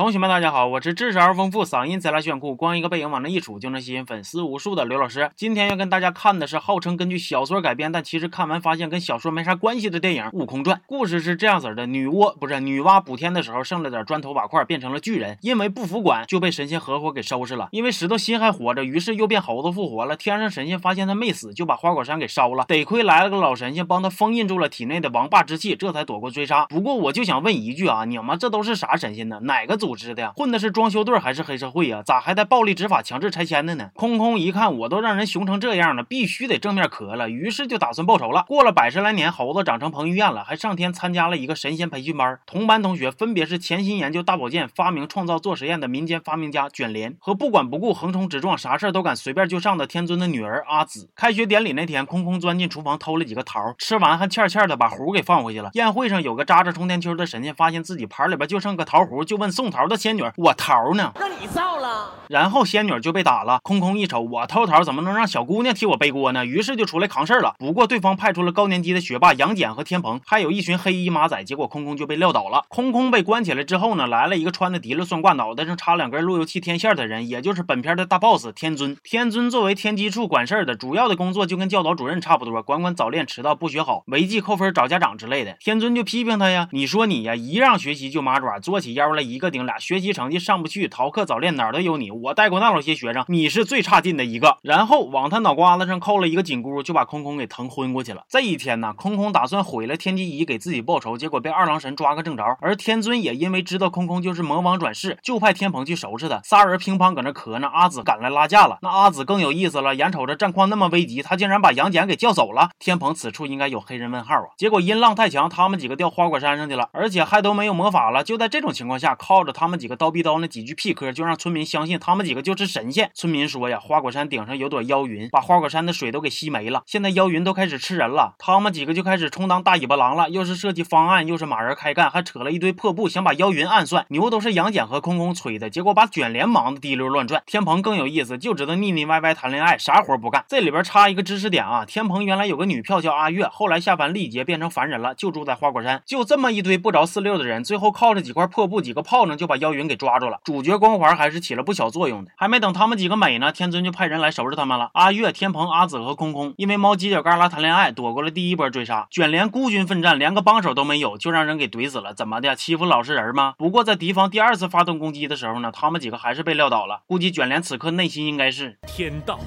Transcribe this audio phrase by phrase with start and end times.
[0.00, 5.30] 同学们，大家好，我是知识而丰富、嗓音贼拉炫酷、光一个背影往那一杵就能吸引粉丝无数的刘老师。
[5.36, 10.78] 今天要跟大家看的是号称根据小说改编，但其实看完发现跟小说没啥关系的电影《悟空传》。
[10.86, 17.68] 故事是这样子的：女娲不是女娲补天的时候剩了点砖头瓦块，变成了巨人，因为不服管就被神仙合伙给收拾了。
[17.70, 20.16] 因为石头心还活着，于是又变猴子复活了。
[20.16, 22.64] 天上神仙发现他没死，就把花果山给烧了。
[22.68, 26.64] 得亏来了个老神仙帮他封印住了体内的王霸之气，这才躲过追杀。
[26.70, 29.40] 不过我就想问一句啊，你们这都是啥神仙呢？
[29.42, 30.32] 哪个组组织的呀？
[30.36, 32.00] 混的是装修队还是黑社会呀？
[32.04, 33.90] 咋还带暴力执法、强制拆迁的呢？
[33.94, 37.28] 空空一看，我都让人熊成这样了，必须得正面磕了。
[37.28, 38.44] 于是就打算报仇了。
[38.46, 42.38] 过了百十来年，猴子长成彭于晏了，还上天参加了一个神仙培训班。
[42.46, 51.10] 同班同学分别是潜心研究大保健、发明创造做实验的民间发明家卷帘，和不管不顾、横冲直撞、啥事都敢随便就上的天尊的女儿阿紫。
[51.16, 55.70] 开学典礼那天，空空钻进厨房偷了几个桃，吃完还欠欠的把核给放回去了。
[55.72, 63.60] 宴会上有个扎着冲天丘的神仙，发现自己盘里边就剩个桃核，就问送桃的仙女：“我桃呢？”那你造了，然后仙女就被打了。
[63.62, 66.44] 空空一瞅，我偷桃怎么能让小姑娘替我背锅呢？
[66.44, 67.54] 于是就出来扛事儿了。
[67.58, 72.64] 不过对方派出了高年级的学霸杨戬和天蓬，还有一群黑衣马仔，结果空空就被撂倒了。
[72.68, 78.96] 空空被关起来之后呢，来了一个穿的提了算卦、脑袋上插两根路由器天线的人，也就是本片的大 boss 天尊。
[79.02, 85.56] 天尊作为天机处管事儿的，主要的工作就跟教导主任差不多，管管早恋、迟到、不学好、违纪、扣分、找家长之类的。
[85.60, 92.10] 天尊就批评他呀，你说你呀，一让学习就麻爪，做起腰来一个顶俩，学习成绩上不去，逃课早恋哪儿都有你。
[92.10, 94.58] 我带过那老些学生，你是最差劲的一个。
[94.62, 98.24] 然后往他脑瓜子上扣了一个紧箍，就把空空给疼昏过去了。
[98.28, 102.44] 这一天呢，空空打算毁了天机仪给自己报仇，结果被二郎神抓个正着。
[102.60, 106.40] 而天尊也因为知道空空就是魔王转世，就派天蓬去收拾他。
[106.42, 108.78] 仨人乒乓搁那磕呢，阿紫赶来拉架了。
[108.82, 112.70] 那阿紫更有意思了，眼瞅着战况那么危急，他竟然把杨戬给叫走了。
[112.78, 114.48] 天蓬此处应该有黑人问号啊！
[114.56, 118.24] 结果音浪太强，他们几个掉花果山上去了，而且还都没有魔法了。
[118.24, 123.10] 就在这种情况下，靠着他们几个刀逼刀那几句屁嗑，就让村民相信他们几个就是神仙。
[123.14, 126.82] 村民说呀，花果山顶上有朵妖云，把花果山的水都给吸没了。
[126.86, 134.04] 现在妖云都开始吃人了，他们几个就开始充当大尾巴狼了，又是设计方案，又是马人开干，还扯了一堆破布，想把妖云暗算。
[134.08, 137.42] 牛都是杨戬和空空吹的，结果把卷帘忙得滴溜乱转。
[137.46, 140.44] 天蓬更有意思，就知道腻腻歪歪谈恋爱，啥活不干。
[140.48, 146.02] 这里边插一个知识点啊，天蓬原来有个女票叫阿月，后来下凡历劫变成凡人了，就住在花果山。
[146.04, 150.38] 就这么一堆不着四六的人，最后靠着几块破布、几个炮仗就把妖云给抓住了。
[150.44, 152.30] 主角光环还是起了不小作用的。
[152.36, 154.90] 还没等他们几个美呢，天尊就派人来收拾他们了。
[154.92, 159.06] 阿月、天蓬、阿紫和空空因为猫犄角旮旯谈恋爱，躲过了第一波追杀。
[159.10, 162.12] 卷帘孤军奋战，连个帮手都没有，就让人给怼死了。
[162.12, 162.54] 怎么的？
[162.54, 163.54] 欺负老实人吗？
[163.56, 167.00] 不过在敌方第二次发动攻击的时候呢，他们几个还是被撂倒了。
[167.06, 169.40] 估计卷帘此刻内心应该是天道。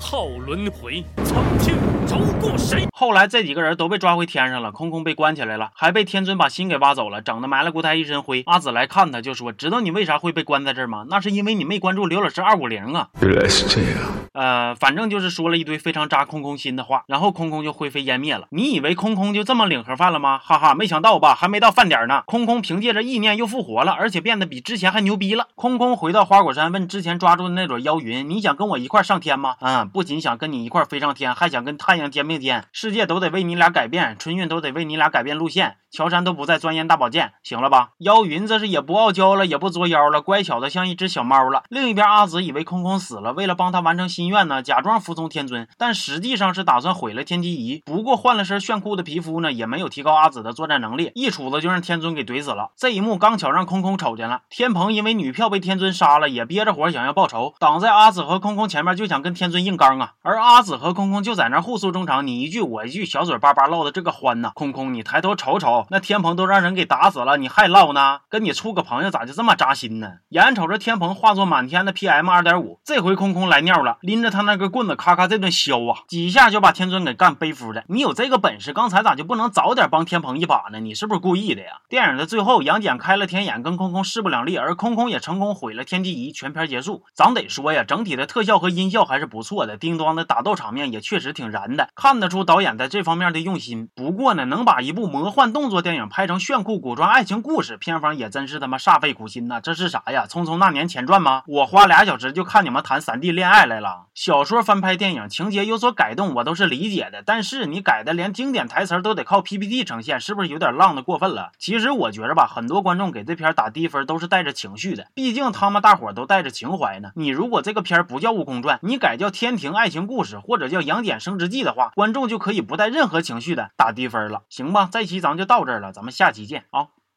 [0.00, 1.74] 好轮回，曾经
[2.08, 2.86] 饶过谁？
[2.92, 8.42] 后来这几个人都被抓回天上了，空空被关起来了，还被天尊把心给挖走了，整的埋了骨胎一身灰。
[8.46, 11.04] 阿紫来看他，就说：“知道你为啥会被关在这儿吗？
[11.08, 14.00] 那是因为你没关注刘老师二五零啊。”原来是这样。
[14.32, 18.46] 呃，反正就是说了一堆非常扎空空心的话，然后空空就灰飞烟灭了。
[18.50, 20.38] 你以为空空就这么领盒饭了吗？
[20.38, 21.34] 哈哈，没想到吧？
[21.34, 25.48] 还没到饭点呢，空空凭借着意念又复活了，而且变得比之前还牛逼了。
[25.54, 37.90] 空空回到花果山，问之前抓住的那朵妖云：“你想跟我一块上天吗？”嗯，不仅想跟你一块飞上天，还想跟太阳肩并肩，世界都得为你俩改变，春运都得为你俩改变路线，乔杉都不再钻研大保健，行了吧？
[37.98, 41.62] 妖云这是也不傲娇了，也不作妖了，乖巧的像一只小猫了。
[41.68, 47.82] 另一边，阿紫以为空空死了，为了帮他完成心愿呢，假装服从天尊，但实际上是打算毁了天机仪。
[47.84, 52.70] 不过换了身炫酷的皮肤呢，也没有提高阿紫的作战能力，一杵子就让天尊给怼死了。
[52.76, 54.42] 这一幕刚巧让空空瞅见了。
[54.50, 60.12] 天蓬因为女票被天尊杀了，也憋着火想要报仇，挡在阿紫和空空前面，就想跟天尊硬刚啊。
[60.22, 64.52] 而阿紫和空空就在那互诉说中场，你一句我一句，小嘴巴巴唠的这个欢呐。
[64.54, 68.20] 空空，你抬头瞅瞅，那天蓬都让人给打死了，你还唠呢？
[68.28, 70.18] 跟你处个朋友咋就这么扎心呢？
[70.28, 77.84] 眼瞅着天蓬化作满天的 PM 二点五，这回空空来尿了，拎着他那根棍子咔咔这顿削啊，几下就把天尊给干背夫的。
[77.88, 80.80] 你有这个本事，刚才咋就不能早点帮天蓬一把呢？
[80.80, 81.78] 你是不是故意的呀？
[81.88, 87.04] 电影的最后，杨戬开了天眼，跟空空势不两立，而空空也成功毁了天机仪，全片结束。
[87.14, 93.88] 咱得说呀，整体的特效和音效还是不错的，叮当的打斗场面也确实挺燃的，看得出导演在这方面的用心。
[93.94, 99.60] 不过呢，能把一部魔幻动作电影拍成炫酷古装爱情故事，片方也真是他妈煞费苦心呐！
[99.60, 100.24] 这是啥呀？
[100.30, 101.42] 《匆匆那年》前传吗？
[101.46, 104.06] 我花俩小时就看你们谈三 D 恋爱来了。
[104.14, 107.22] 小说翻拍电影，情节有所改动，我都是理解的。
[107.24, 111.50] 但是你改的连经典台词都得靠 PPT 呈现，是不是有点浪的过分了？
[111.58, 117.10] 其实我觉着吧，很多观众给这片打低分都是带着情绪的，毕竟他们大伙都带着情怀呢。
[117.14, 124.88] 你如果这个片不叫《悟空传》，你改叫《天庭爱情故事》或者叫《杨戬升职记》的的话，观众就可以不带任何情绪的打低分了，行吧？
[124.90, 126.88] 这期咱们就到这儿了，咱们下期见啊！